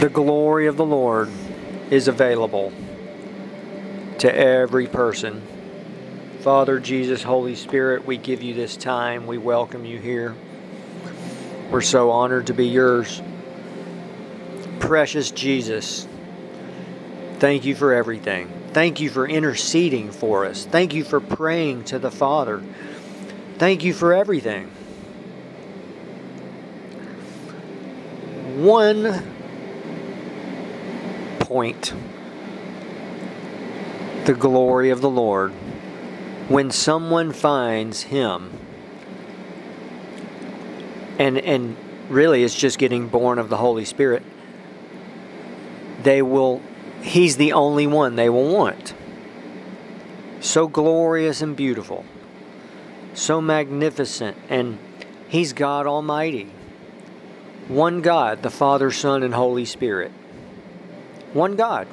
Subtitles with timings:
[0.00, 1.28] the glory of the Lord
[1.90, 2.72] is available
[4.18, 5.46] to every person.
[6.40, 9.26] Father, Jesus, Holy Spirit, we give you this time.
[9.26, 10.34] We welcome you here.
[11.70, 13.20] We're so honored to be yours.
[14.78, 16.08] Precious Jesus,
[17.38, 18.50] thank you for everything.
[18.72, 20.64] Thank you for interceding for us.
[20.64, 22.62] Thank you for praying to the Father.
[23.58, 24.68] Thank you for everything.
[28.56, 29.39] One
[31.50, 31.92] point
[34.24, 35.50] the glory of the Lord
[36.46, 38.56] when someone finds Him.
[41.18, 41.76] And, and
[42.08, 44.22] really, it's just getting born of the Holy Spirit.
[46.04, 46.62] They will,
[47.02, 48.94] He's the only one they will want.
[50.38, 52.04] So glorious and beautiful,
[53.12, 54.78] so magnificent, and
[55.28, 56.52] He's God Almighty.
[57.66, 60.12] One God, the Father, Son, and Holy Spirit.
[61.32, 61.86] One God.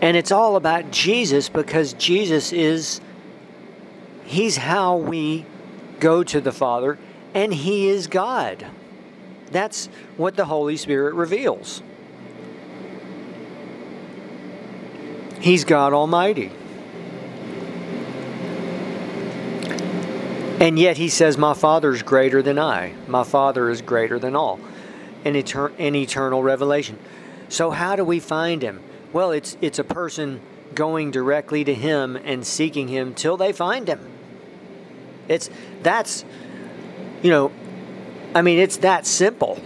[0.00, 3.00] And it's all about Jesus because Jesus is,
[4.24, 5.46] He's how we
[6.00, 6.98] go to the Father,
[7.34, 8.66] and He is God.
[9.50, 11.82] That's what the Holy Spirit reveals.
[15.40, 16.50] He's God Almighty.
[20.60, 22.92] And yet He says, My Father is greater than I.
[23.06, 24.58] My Father is greater than all.
[25.24, 26.98] An, etern- an eternal revelation.
[27.48, 28.80] So, how do we find Him?
[29.12, 30.40] Well, it's it's a person
[30.74, 34.00] going directly to him and seeking him till they find him.
[35.28, 35.50] It's
[35.82, 36.24] that's
[37.22, 37.50] you know,
[38.34, 39.60] I mean it's that simple.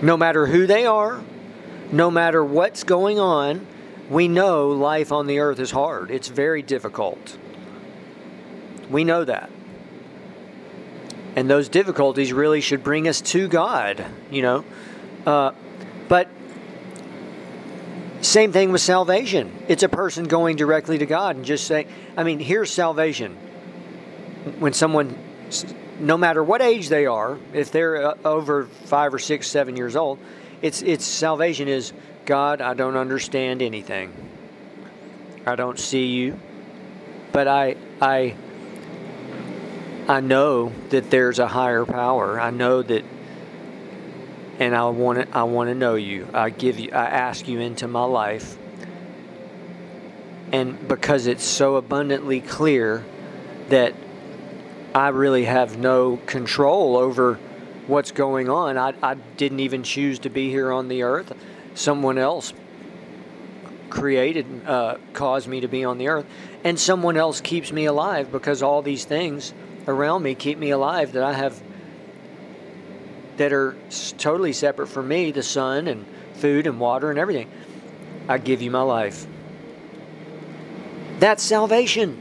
[0.00, 1.22] No matter who they are,
[1.90, 3.66] no matter what's going on,
[4.10, 6.10] we know life on the earth is hard.
[6.10, 7.38] It's very difficult.
[8.90, 9.48] We know that.
[11.34, 14.64] And those difficulties really should bring us to God, you know.
[15.26, 15.52] Uh,
[16.08, 16.28] but
[18.20, 19.52] same thing with salvation.
[19.68, 23.36] It's a person going directly to God and just saying, I mean, here's salvation.
[24.58, 25.16] When someone,
[25.98, 29.96] no matter what age they are, if they're uh, over five or six, seven years
[29.96, 30.18] old,
[30.60, 31.92] it's, it's salvation is
[32.26, 34.12] God, I don't understand anything.
[35.44, 36.38] I don't see you,
[37.32, 38.36] but I, I,
[40.06, 42.40] I know that there's a higher power.
[42.40, 43.04] I know that
[44.62, 46.28] and I want to I want to know you.
[46.32, 48.56] I give you I ask you into my life.
[50.52, 53.04] And because it's so abundantly clear
[53.70, 53.94] that
[54.94, 57.40] I really have no control over
[57.86, 58.78] what's going on.
[58.78, 61.32] I, I didn't even choose to be here on the earth.
[61.74, 62.52] Someone else
[63.88, 66.26] created, uh, caused me to be on the earth.
[66.62, 69.54] And someone else keeps me alive because all these things
[69.88, 71.60] around me keep me alive that I have
[73.36, 73.76] that are
[74.18, 76.04] totally separate from me the sun and
[76.34, 77.50] food and water and everything.
[78.28, 79.26] I give you my life.
[81.18, 82.20] That's salvation.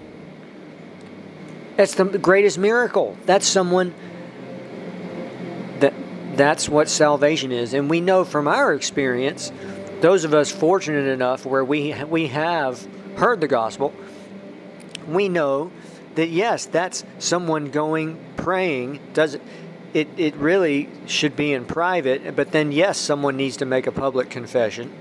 [1.76, 3.18] That's the greatest miracle.
[3.26, 3.94] That's someone
[5.80, 5.94] that
[6.36, 7.74] that's what salvation is.
[7.74, 9.52] And we know from our experience,
[10.02, 13.94] those of us fortunate enough where we we have heard the gospel,
[15.08, 15.72] we know
[16.16, 19.42] that yes, that's someone going praying does it
[19.94, 23.92] it, it really should be in private, but then, yes, someone needs to make a
[23.92, 24.94] public confession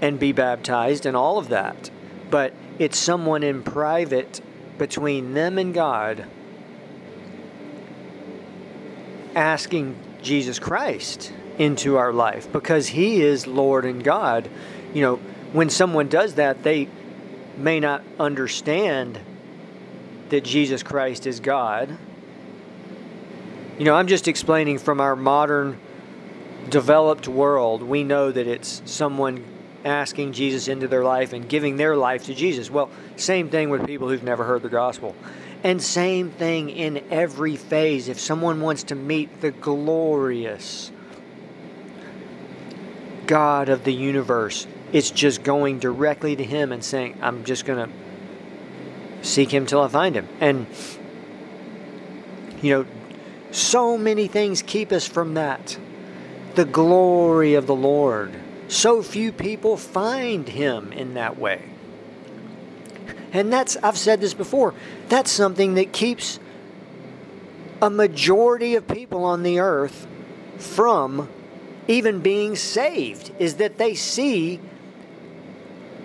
[0.00, 1.90] and be baptized and all of that.
[2.30, 4.40] But it's someone in private
[4.78, 6.26] between them and God
[9.36, 14.48] asking Jesus Christ into our life because He is Lord and God.
[14.92, 15.16] You know,
[15.52, 16.88] when someone does that, they
[17.56, 19.20] may not understand
[20.30, 21.96] that Jesus Christ is God
[23.80, 25.80] you know, I'm just explaining from our modern
[26.68, 29.42] developed world, we know that it's someone
[29.86, 32.70] asking Jesus into their life and giving their life to Jesus.
[32.70, 35.16] Well, same thing with people who've never heard the gospel.
[35.64, 38.08] And same thing in every phase.
[38.08, 40.92] If someone wants to meet the glorious
[43.26, 47.88] God of the universe, it's just going directly to Him and saying, I'm just going
[47.88, 50.28] to seek Him till I find Him.
[50.38, 50.66] And,
[52.60, 52.86] you know,
[53.52, 55.78] so many things keep us from that.
[56.54, 58.34] The glory of the Lord.
[58.68, 61.62] So few people find Him in that way.
[63.32, 64.74] And that's, I've said this before,
[65.08, 66.38] that's something that keeps
[67.80, 70.06] a majority of people on the earth
[70.58, 71.28] from
[71.88, 74.60] even being saved, is that they see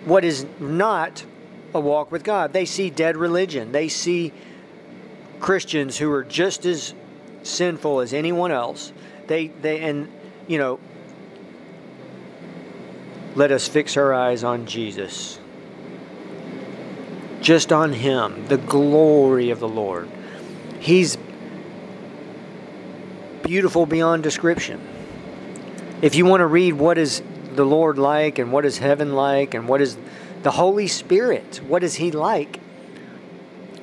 [0.05, 1.25] what is not
[1.73, 2.53] a walk with God.
[2.53, 3.71] They see dead religion.
[3.71, 4.31] They see
[5.39, 6.93] Christians who are just as
[7.45, 8.91] sinful as anyone else.
[9.27, 10.11] They they and
[10.47, 10.79] you know
[13.35, 15.39] let us fix our eyes on Jesus.
[17.41, 20.09] Just on him, the glory of the Lord.
[20.79, 21.17] He's
[23.43, 24.81] beautiful beyond description.
[26.01, 27.21] If you want to read what is
[27.53, 29.97] the Lord like and what is heaven like and what is
[30.43, 32.59] the Holy Spirit, what is he like?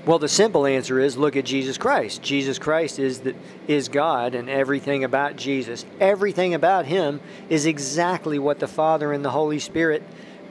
[0.04, 2.22] Well, the simple answer is look at Jesus Christ.
[2.22, 3.37] Jesus Christ is the,
[3.69, 9.25] is God, and everything about Jesus, everything about Him, is exactly what the Father and
[9.25, 10.02] the Holy Spirit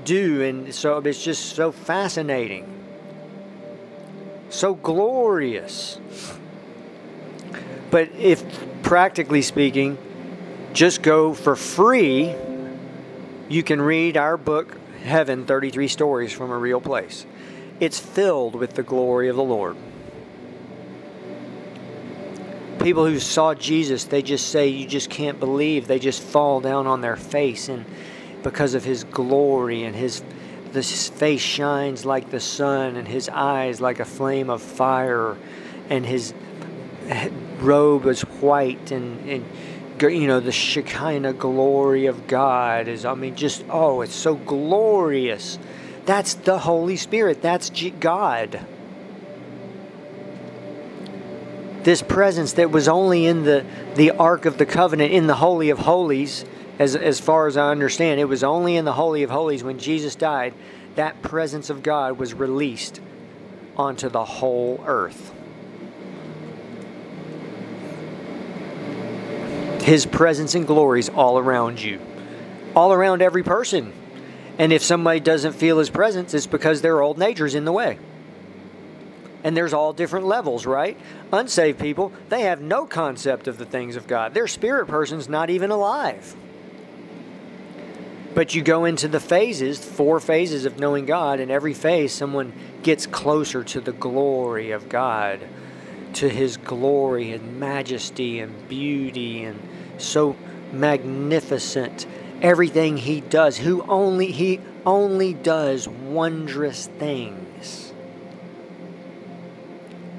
[0.06, 2.66] do, and so it's just so fascinating,
[4.50, 6.00] so glorious.
[7.90, 8.44] But if
[8.84, 9.98] practically speaking,
[10.72, 12.34] just go for free,
[13.50, 17.26] you can read our book, Heaven 33 Stories from a Real Place.
[17.82, 19.76] It's filled with the glory of the Lord.
[22.80, 25.88] People who saw Jesus, they just say, You just can't believe.
[25.88, 27.86] They just fall down on their face and
[28.44, 30.24] because of his glory and his
[30.74, 35.36] his face shines like the sun and his eyes like a flame of fire
[35.90, 36.34] and his
[37.60, 39.46] robe is white and, and
[40.02, 45.60] you know the Shekinah glory of God is I mean just oh it's so glorious
[46.06, 47.42] that's the Holy Spirit.
[47.42, 47.70] That's
[48.00, 48.66] God.
[51.84, 53.66] This presence that was only in the,
[53.96, 56.46] the Ark of the Covenant, in the Holy of Holies,
[56.80, 59.80] as, as far as I understand, it was only in the Holy of Holies when
[59.80, 60.54] Jesus died,
[60.96, 63.00] that presence of God was released
[63.78, 65.34] onto the whole earth.
[69.84, 72.00] His presence and glories all around you,
[72.76, 73.94] all around every person.
[74.58, 77.98] And if somebody doesn't feel his presence, it's because their old nature's in the way.
[79.44, 80.98] And there's all different levels, right?
[81.34, 84.34] Unsaved people, they have no concept of the things of God.
[84.34, 86.36] Their spirit person's not even alive.
[88.34, 92.54] But you go into the phases, four phases of knowing God, and every phase someone
[92.84, 95.42] gets closer to the glory of God,
[96.14, 99.60] to his glory and majesty and beauty and
[99.98, 100.36] so
[100.72, 102.06] magnificent
[102.42, 107.94] everything he does, who only he only does wondrous things.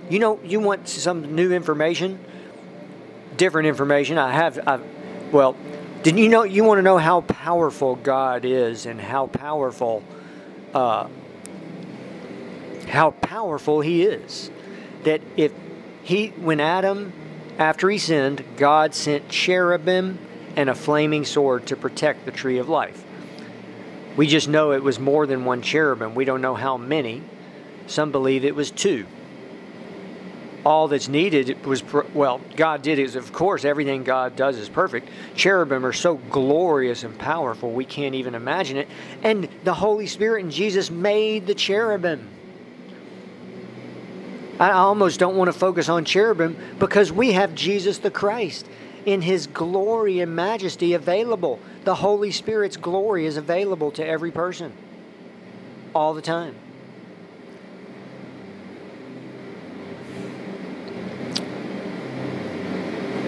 [0.09, 2.19] You know, you want some new information,
[3.37, 4.19] different information.
[4.19, 4.85] I have, I've,
[5.33, 5.57] well,
[6.03, 10.03] did you know you want to know how powerful God is and how powerful,
[10.75, 11.09] uh,
[12.89, 14.51] how powerful He is?
[15.05, 15.53] That if
[16.03, 17.13] he, when Adam,
[17.59, 20.19] after he sinned, God sent cherubim
[20.57, 23.05] and a flaming sword to protect the tree of life.
[24.17, 26.15] We just know it was more than one cherubim.
[26.15, 27.23] We don't know how many.
[27.87, 29.07] Some believe it was two.
[30.65, 31.83] All that's needed was,
[32.15, 35.09] well, God did is, Of course, everything God does is perfect.
[35.35, 38.89] Cherubim are so glorious and powerful, we can't even imagine it.
[39.23, 42.29] And the Holy Spirit and Jesus made the cherubim.
[44.61, 48.67] I almost don't want to focus on cherubim because we have Jesus the Christ
[49.07, 51.59] in His glory and majesty available.
[51.85, 54.73] The Holy Spirit's glory is available to every person
[55.95, 56.55] all the time.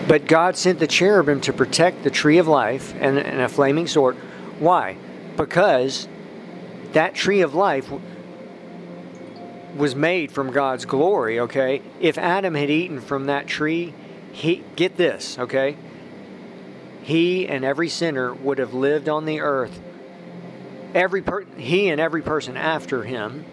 [0.07, 3.87] But God sent the cherubim to protect the tree of life and, and a flaming
[3.87, 4.17] sword.
[4.59, 4.97] Why?
[5.37, 6.07] Because
[6.93, 7.91] that tree of life
[9.77, 11.83] was made from God's glory, okay?
[12.01, 13.95] If Adam had eaten from that tree,
[14.35, 15.77] he get this, okay?
[17.03, 19.81] He and every sinner would have lived on the earth.
[20.93, 23.45] Every per, he and every person after him,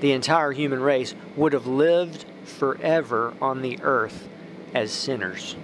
[0.00, 4.28] the entire human race would have lived forever on the earth
[4.72, 5.56] as sinners.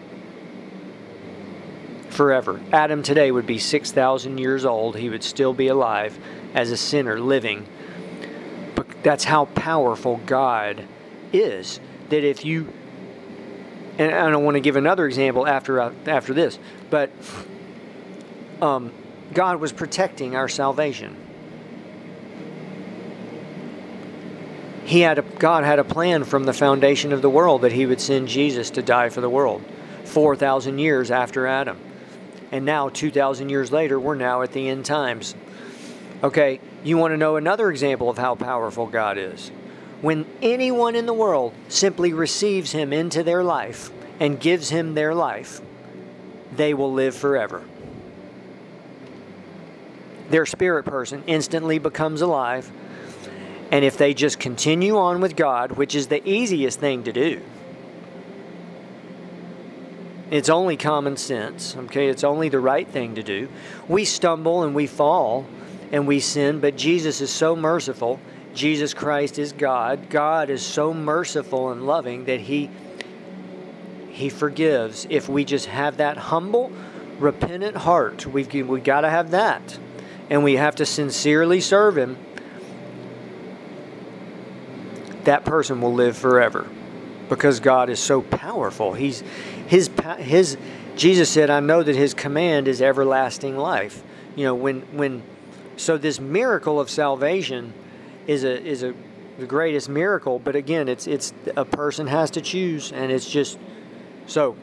[2.09, 2.61] Forever.
[2.73, 4.97] Adam today would be 6,000 years old.
[4.97, 6.19] He would still be alive
[6.54, 7.69] as a sinner living.
[8.75, 10.85] But that's how powerful God
[11.33, 11.78] is.
[12.09, 12.73] That if you
[14.00, 17.11] and I don't want to give another example after uh, after this, but
[18.62, 18.92] um,
[19.35, 21.14] God was protecting our salvation.
[24.85, 27.85] He had a, God had a plan from the foundation of the world that He
[27.85, 29.62] would send Jesus to die for the world,
[30.04, 31.78] four thousand years after Adam,
[32.50, 35.35] and now two thousand years later, we're now at the end times.
[36.25, 39.50] Okay, you want to know another example of how powerful God is?
[40.00, 45.14] When anyone in the world simply receives him into their life and gives him their
[45.14, 45.61] life,
[46.54, 47.62] they will live forever.
[50.30, 52.71] Their spirit person instantly becomes alive,
[53.71, 57.42] and if they just continue on with God, which is the easiest thing to do,
[60.30, 62.07] It's only common sense, okay?
[62.07, 63.49] It's only the right thing to do.
[63.88, 65.45] We stumble and we fall
[65.90, 68.21] and we sin, but Jesus is so merciful.
[68.54, 70.11] Jesus Christ is God.
[70.11, 72.71] God is so merciful and loving that he
[74.09, 76.71] he forgives if we just have that humble,
[77.19, 78.26] repentant heart.
[78.26, 79.78] We've we got to have that.
[80.28, 82.16] And we have to sincerely serve him.
[85.25, 86.69] That person will live forever
[87.28, 88.92] because God is so powerful.
[88.95, 89.23] He's
[89.66, 89.88] his
[90.19, 90.57] his
[90.97, 94.02] Jesus said, "I know that his command is everlasting life."
[94.37, 95.23] You know, when when
[95.76, 97.73] so this miracle of salvation
[98.26, 98.94] is a is a
[99.38, 103.58] the greatest miracle, but again, it's it's a person has to choose and it's just
[104.26, 104.56] so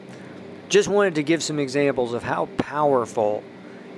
[0.68, 3.42] just wanted to give some examples of how powerful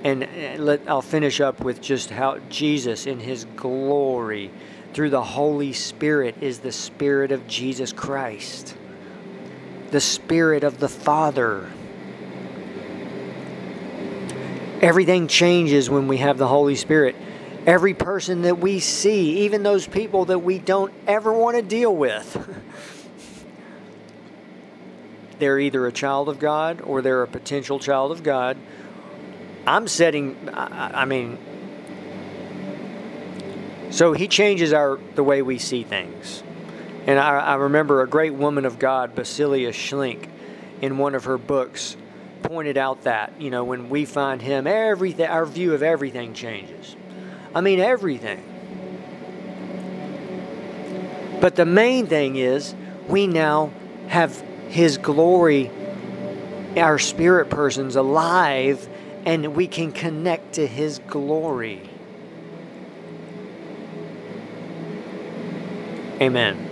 [0.03, 0.27] and
[0.57, 4.51] let I'll finish up with just how Jesus in his glory
[4.93, 8.75] through the Holy Spirit is the Spirit of Jesus Christ,
[9.91, 11.69] the Spirit of the Father.
[14.81, 17.15] Everything changes when we have the Holy Spirit.
[17.65, 21.95] Every person that we see, even those people that we don't ever want to deal
[21.95, 22.49] with,
[25.39, 28.57] they're either a child of God or they're a potential child of God.
[29.67, 31.37] I'm setting, I, I mean,
[33.91, 36.43] so he changes our the way we see things.
[37.05, 40.27] And I, I remember a great woman of God, Basilea Schlink,
[40.81, 41.97] in one of her books,
[42.41, 46.95] pointed out that you know when we find him, everything our view of everything changes.
[47.53, 48.43] I mean everything.
[51.41, 52.75] But the main thing is
[53.07, 53.71] we now
[54.07, 54.39] have
[54.69, 55.71] his glory,
[56.77, 58.87] our spirit persons alive,
[59.25, 61.89] and we can connect to his glory.
[66.21, 66.70] Amen.